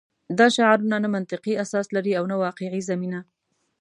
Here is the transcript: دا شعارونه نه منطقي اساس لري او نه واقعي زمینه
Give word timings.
دا 0.37 0.47
شعارونه 0.55 0.97
نه 1.03 1.09
منطقي 1.15 1.53
اساس 1.65 1.87
لري 1.95 2.13
او 2.19 2.23
نه 2.31 2.35
واقعي 2.43 2.81
زمینه 2.89 3.19